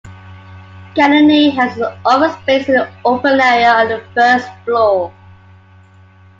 Giannini 0.95 1.51
had 1.53 1.73
his 1.73 1.85
office 2.03 2.33
space 2.41 2.67
in 2.69 2.75
an 2.79 2.91
open 3.05 3.39
area 3.39 3.69
on 3.71 3.87
the 3.87 4.03
first 4.15 4.47
floor. 4.65 5.13